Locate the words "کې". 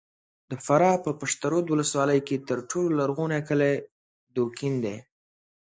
2.27-2.37